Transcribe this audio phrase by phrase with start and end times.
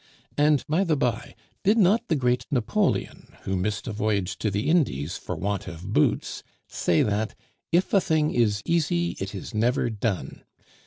[0.35, 4.67] And by the by, did not the great Napoleon, who missed a voyage to the
[4.67, 7.35] Indies for want of boots, say that,
[7.71, 10.41] 'If a thing is easy, it is never done?